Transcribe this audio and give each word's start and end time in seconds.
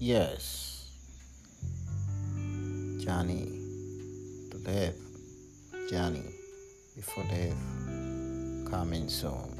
Yes, 0.00 0.90
journey 2.98 3.46
to 4.50 4.58
death, 4.58 4.96
journey 5.88 6.24
before 6.96 7.24
death, 7.30 7.54
coming 8.70 9.08
soon. 9.08 9.53